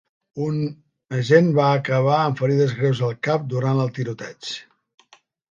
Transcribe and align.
Un 0.43 0.55
agent 1.17 1.51
va 1.59 1.65
acabar 1.81 2.15
amb 2.21 2.41
ferides 2.41 2.73
greus 2.81 3.03
al 3.09 3.15
cap 3.29 3.47
durant 3.53 3.83
el 3.85 3.93
tiroteig. 4.01 4.53